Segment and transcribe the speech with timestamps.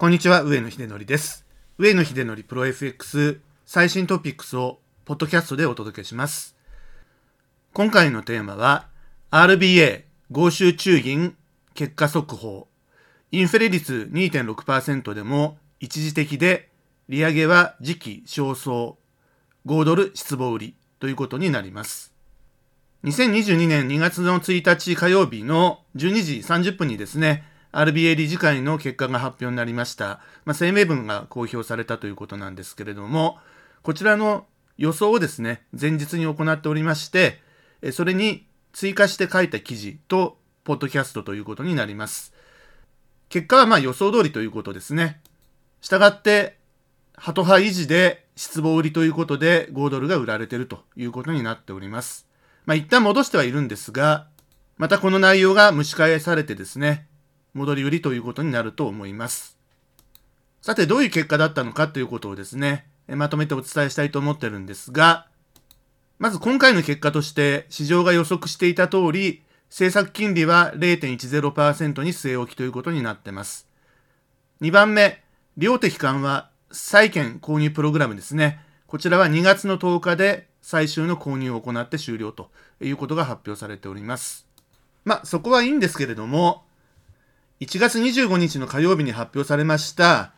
[0.00, 1.44] こんにちは、上野秀則です。
[1.76, 6.54] 上野秀則プロ FX 最新トピックスをポッドキャストでお届けします。
[7.74, 8.86] 今回のテーマは
[9.32, 11.36] RBA 豪州中銀
[11.74, 12.68] 結果速報
[13.32, 16.68] インフレ率2.6%でも一時的で
[17.08, 18.98] 利上げは時期尚早
[19.66, 22.14] 5ドル失望売りということになります。
[23.02, 30.20] 2022年2月の1日火曜日の12時30分にですね、RBA 理事会の結果が発表になりました。
[30.44, 33.38] まあ、声明文が公表されたということなんですけれども、
[33.82, 37.40] こちらの予想をですね、前日に行っておりまして、
[37.92, 42.34] それに追加して書いた記事と、ポッドキャストということになります。
[43.28, 45.20] 結果はまあ予想通りということですね。
[45.80, 46.58] したがって、
[47.16, 52.28] ハト派維持で失望売りということで5ドルが売られているということになっております。
[52.66, 54.28] まあ、一旦戻してはいるんですが、
[54.76, 57.07] またこの内容が蒸し返されてですね、
[57.58, 59.58] 戻り売りということになると思います。
[60.62, 65.26] さて、どういう結果だったのかということをですね、まとめてお伝えしたいと思ってるんですが、
[66.18, 73.68] まず今回の結果として市場が予測していた通り、政策金利は0.10%に据え置きということになってます。
[74.60, 75.22] 2番目、
[75.56, 78.60] 量的緩和債券購入プログラムですね。
[78.86, 82.50] こちらは2月の10日で最終の購入を行って終了と
[82.80, 84.46] いうことが発表されております。
[85.04, 86.64] まあ、そこはいいんですけれども、
[87.60, 90.32] 1月25日の火曜日に発表されました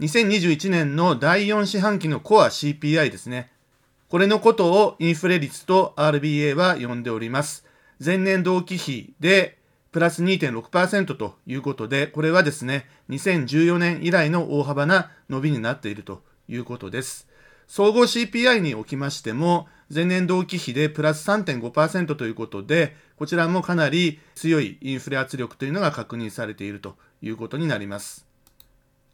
[0.00, 3.50] 2021年の第4四半期のコア CPI ですね。
[4.10, 7.64] これのことをインフレ率と RBA は呼んでおります。
[8.04, 9.56] 前年同期比で
[9.90, 17.25] プラス2.6%ということで、これはですね、2014年以来の大幅な伸びになっているということです。
[17.66, 28.26] 総合 CPI におきましても、前年同期比でプラス3.5%ということで、こちらもかなり強いインフレ圧力というのが確認されているということになります。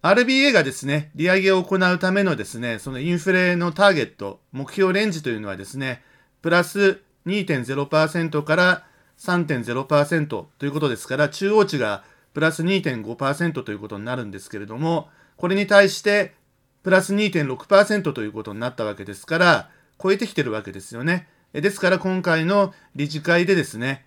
[0.02, 6.02] RBA がですね、利上げを行うためのですね、そのインフレのターゲット、目標レンジというのはですね、
[6.40, 8.84] プラス2.0%から
[9.18, 12.02] 3.0%ということですから、中央値が
[12.34, 16.34] プラス2.5%ということになるんですけれども、これに対して
[16.82, 19.70] プラス2.6%ということになったわけですから、
[20.02, 21.28] 超えてきてるわけですよね。
[21.52, 24.04] ですから今回の理事会でですね、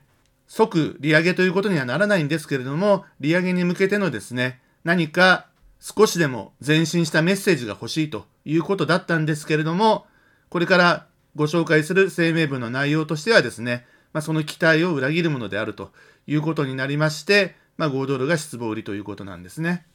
[0.47, 5.47] 即利上げということにはならないんですけれども、利上げに向けてのですね、何か
[5.79, 10.05] 少しでも前進したメッセージが欲しいということだったんですけれども、
[10.49, 15.91] これからご紹介する声明文の内容としてはですね、まあ、その期待を裏切るものであると
[16.27, 19.85] いうことになりまして、まあ、5ドルが失望売りということなんですね。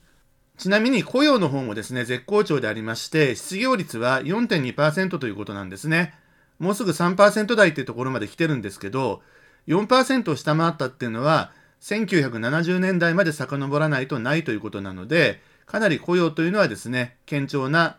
[0.61, 6.13] ちなみに雇用の方もですね、絶好調でありまして、失業率は4.2%ということなんですね。
[6.59, 9.23] もうすぐ3%台っていうところまで来てるんですけど、
[9.69, 11.51] 4%を下回ったっていうのは、
[11.81, 17.97] 1970年代まで遡らないとないということなので、かなり雇用というのはですね、堅調な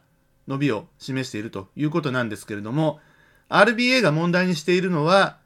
[0.47, 2.99] 伸びを示しているということなんですけれども、
[3.49, 5.39] RBA が問題にしているのは、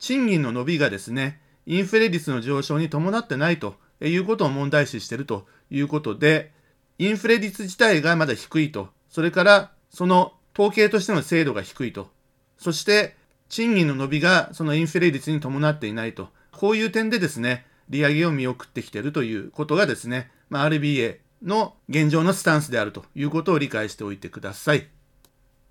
[0.00, 6.55] 賃金の伸びがですね、インフレ率の上昇に伴ってないということを問題視しているということで、
[6.98, 8.88] インフレ率自体がまだ低いと。
[9.10, 12.10] それから、その統計としての精度が低いと。
[12.58, 13.16] そして、
[13.48, 16.28] 賃金の伸びがそのインフレ率に伴っていないと。
[16.52, 24.88] こういう点でですね、利上げを見送ってきているということがですね、まあ、RBA の現状のスタンスであるということを理解しておいてください。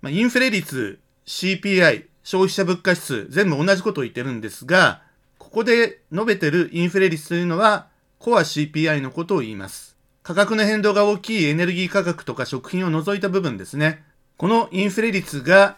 [0.00, 5.02] まあ、インフレ率、CPI、消費者物価指数、全部同じことを言ってるんですが、
[5.38, 7.88] ここで述べてるインフレ率というのは、
[8.18, 9.95] コア CPI のことを言います。
[10.26, 14.02] 価格の変動が大きいエネルギー価格とか食品を除いた部分ですね。
[14.36, 15.76] このインフレ率が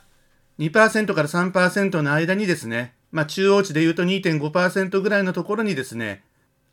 [0.59, 6.23] 2%から3%の間にですね、まあ中央値で言うと2.5%ぐらいのところにですね、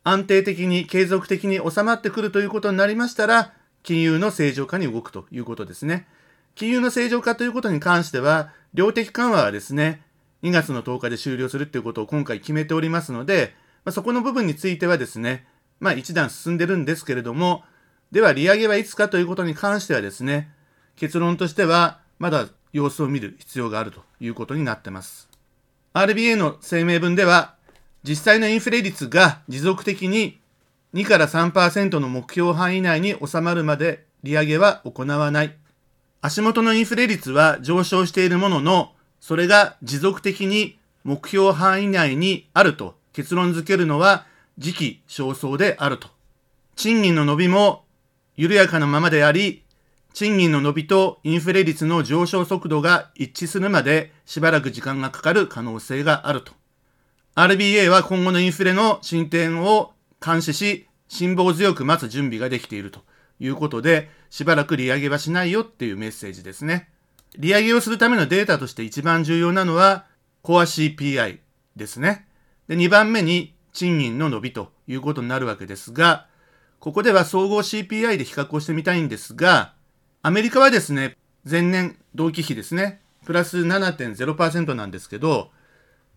[0.05, 3.51] 安定的に継続的に収まってくるということになりましたら、
[3.83, 6.07] 金融の正常化に動くということですね。
[6.55, 10.01] 金融の正常化ということに関しては、量的緩和はですね、
[10.43, 13.53] 2月の10日で終了するということを今回決めておりますので、
[13.83, 15.45] まあ、そこの部分についてはですね、
[15.79, 17.63] まあ一段進んでるんですけれども、
[18.11, 20.51] では利上げはいつかということに関してはですね、
[20.95, 25.29] 結論としてはまだ様子を見る必要があるということになってます。
[25.93, 27.55] RBA の声明文では、
[28.03, 30.39] 実際のインフレ率が持続的に
[30.93, 35.55] 2から3%の目標範囲内に収まるまで利上げは行わない。
[36.21, 44.25] 足元のインフレ率は上昇しているものの、それが持続的に目標範囲内にあると結論付けるのは
[44.57, 46.07] 時期尚早であると。
[46.75, 47.85] 賃金の伸びも
[48.37, 49.63] 緩やかなままであり、
[50.13, 56.53] 賃金の伸びとインフレ率の上昇速度が一致するまでしばらく時間がかかる可能性があると。
[57.35, 59.91] RBA は今後のインフレの進展を
[60.25, 63.01] 監視し、辛抱強く待つ準備ができていると
[63.39, 66.89] いうことで、しばらく利上げはしないよっていうメッセージですね。
[67.37, 70.05] 利上げをするためのデータとして一番重要なのは、
[70.41, 71.39] コア CPI
[71.75, 72.27] ですね。
[72.67, 76.27] で、2番目に賃金の伸びということになるわけですが、
[76.79, 79.73] ここでは総合 CPI で比較をしてみたいんですが、
[80.23, 81.17] アメリカはですね、
[81.49, 85.51] 前年同期比ですね、プラス7.0%なんですけど、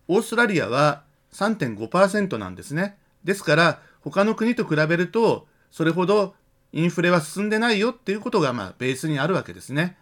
[0.07, 1.03] オーストラリアは
[1.33, 2.97] 3.5%なんですね。
[3.23, 6.33] ですから、他の国と比べると、それほど
[6.71, 9.97] インフレは進んでないよっていうことが、まあ、ベースにあるわけですね。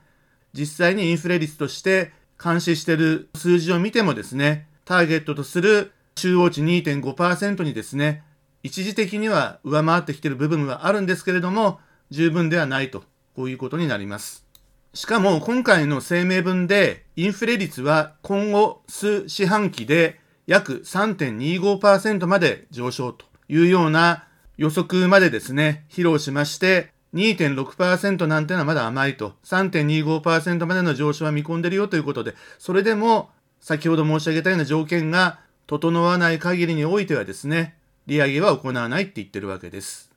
[0.53, 8.23] 実際にインフレ率として監視している数字を見てもですね、ターゲットとする中央値2.5%にですね、
[8.63, 11.79] 一時的には上回ってきている部分はあるんですけれども、
[12.09, 13.03] 十分ではないと、
[13.35, 14.45] こういうことになります。
[14.93, 24.25] しかも今回の声明文で、インフレ率は今後数四半期で約3.25%まで上昇というような
[24.57, 33.29] 予測までですね、披露しまして、2.6%なんてのはまだ甘いと、3.25%までの上昇は見込んでるよということで、それでも
[33.59, 37.77] 先ほど申し上げたような条件が整わない限りにおいてはですね、
[38.07, 40.09] 利上げは行わないって言ってるわけです。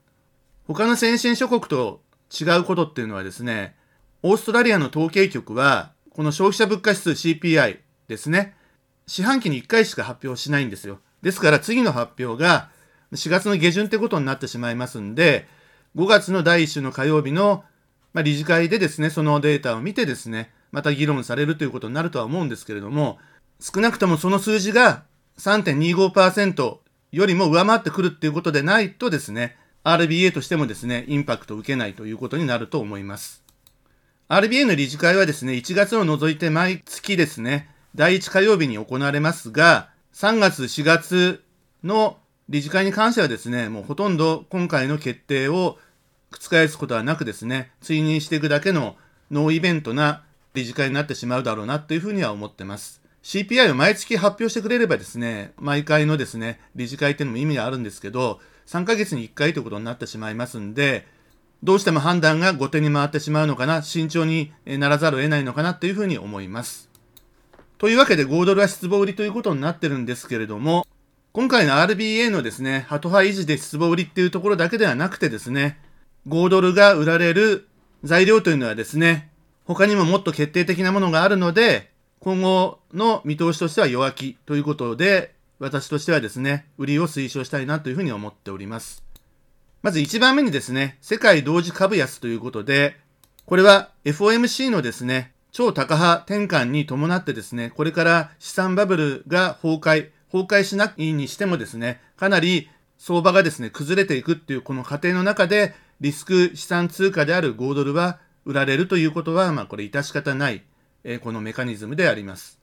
[0.69, 3.75] 他の先進諸国と違うことっていうのはですね、
[4.23, 8.55] オーストラリアの統計局は、この消費者物価指数 CPI ですね、
[9.09, 11.01] 四半期に1回しか発表しないんですよ。
[11.21, 12.71] ですから次の発表が
[13.13, 15.49] 4月の下旬ってことになってしまいますんで、
[15.97, 17.65] 5月の第1週の火曜日の、
[18.13, 23.19] ま、理事会でですね、そのデータを見てですね、また議論されるということになるとは思うんですけれども、
[23.59, 25.03] 少なくともその数字が
[25.41, 26.79] 3.25%
[27.13, 33.43] よりも上回ってくるっていうことでないとですね、RBA としてもですね、インパクトを受けないということになると思います。
[34.29, 41.43] RBA の理事会はですね、1月を除いて毎月ですね、第1火曜日に行われますが、3月、4月
[41.83, 42.19] の
[42.51, 45.79] 理事会に関してはですね、もうほとんど今回の決定を
[46.31, 48.97] 覆すことはなくですね、追認していくだけの
[49.31, 50.23] ノーイベントな
[50.53, 53.01] 理事会になってしまうだろうなというふうには思ってます。
[53.23, 61.07] CPI を毎月発表してくれればですね、毎回のですね、理事会っていうのも意味があるんですけど、3ヶ月に1回ということになってしまいますんで、
[61.63, 66.89] どうしても判断が後手に回ってしまうのかな、慎重にならざるを得ないのかなというふうに思います。
[67.77, 70.87] というわけで5ドルは失望売りということになってるんですけれども、
[71.33, 75.79] 今回の RBA のですね、ハト派維持で失望売りっていうところだけではなくてですね、
[76.27, 77.69] 5ドルが売られる
[78.03, 79.31] 材料というのはですね、
[79.65, 81.90] 他にももっと決定的なものがあるので、
[82.21, 89.03] 今後の見通しとしては弱気ということで、私としてはですね、売りを推奨したいなというふうに思っております。
[89.81, 92.99] まず1番目にですね、世界同時株安ということで、
[93.47, 102.69] これは FOMC のですね、超高派転換に伴ってですね、これから資産バブルが崩壊、崩壊しないにしてもですね、かなり
[102.99, 110.63] 相場がですね、崩れていくっていうこの過程の中で、リスク資産通貨である5ドルは売られるということは、まあこれ致し方ない
[111.05, 112.59] えこのメカニズムであります。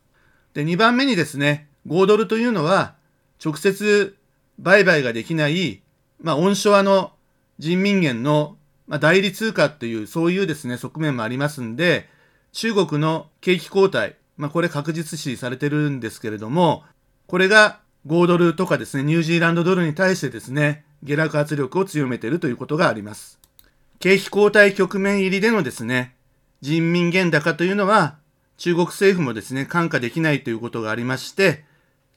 [0.53, 2.95] で、2番目にですね、5ドルというのは、
[3.43, 4.17] 直接
[4.59, 5.81] 売買ができない、
[6.21, 7.13] まあ、温床の
[7.59, 8.57] 人民元の、
[8.87, 12.09] ま、代理通貨っていう、そういうですね、側面もありますんで、
[12.53, 16.83] 中国の景気後退、まあ、これ確実視されてるんですけれども、
[17.27, 23.39] これが5ドルとかですね、ニュージーランドドルに対してですね、下落圧力を強めているということがあります。
[23.99, 26.15] 景気後退局面入りでのですね、
[26.61, 28.17] 人民元高というのは、
[28.57, 31.63] 中国政府もですね、看過できないということがありまして、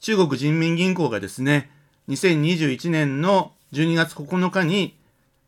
[0.01, 1.71] 中国人民銀行がですね、
[2.09, 4.97] 2021年の12月9日に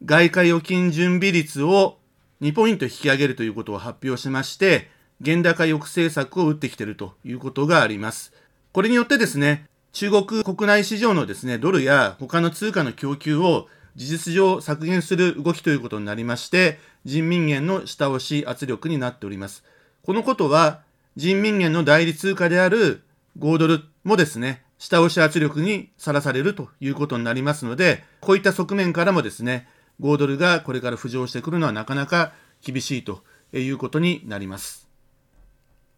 [0.04, 1.98] 外貨預金準備率を
[2.42, 4.90] 2ポイント引き上げるということを発表しまして、
[5.22, 8.32] 現高抑制策を打ってきているということがあります。
[8.72, 19.64] これによってですね、中国国内市場のですね、ドルや他の通貨の供給を事実上削減する動きということになりまして、人民元の下押し圧力になっております。
[20.02, 20.82] このことは
[21.16, 23.04] 人民元の代理通貨である
[23.38, 29.68] 5ドルもですね、下押し圧力にさらされるということになりますので、こういった側面からもですね、
[30.00, 32.32] 5ドルがこれから浮上してくるのはなかなか
[32.64, 34.88] 厳しいということになります。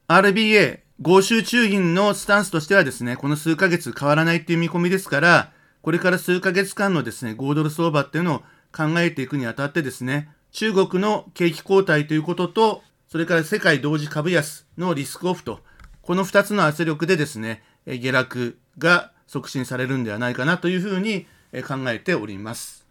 [0.09, 8.39] RBA、豪州中銀のスタンスとしてはですね、この数ヶ月変わらないっていう見込みですから、これから数ヶ月間のですね、5ドル相場っていうのを
[8.71, 12.83] 考えていくにあたってですね、中国の景気後退ということと、
[13.15, 15.61] それから世界同時株安のリスクオフと、
[16.03, 21.29] この2つの圧力でですね、下落が促進されるんではないかなというふうに
[21.65, 22.85] 考えております。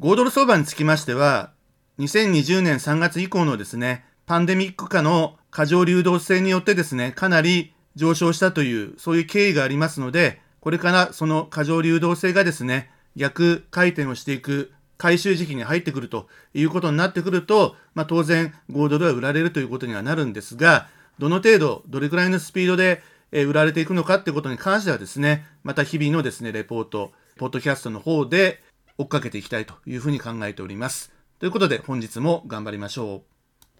[0.00, 1.52] 5ドル相場につきましては、
[2.00, 20.88] 2020年3月以降のですね、パンデミック下の過剰流動性によってですね、かなり上昇したという、そういう経緯がありますので、これからその過剰流動性がですね、逆回転をしていく回収時期に入ってくるということになってくると、まあ、当然5ドルは売られるということにはなるんですが、
[21.18, 23.02] どの程度、どれくらいのスピードで
[23.32, 28.62] 売られていくのかってことに関してはですね、また日々のですね、レポート、ポッドキャストの方で
[28.98, 31.12] 追っかけていきたいというふうに考えております。
[31.38, 33.37] ということで本日も頑張りましょう。